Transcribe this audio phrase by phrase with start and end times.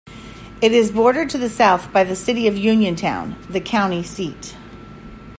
[0.63, 4.55] It is bordered to the south by the city of Uniontown, the county seat.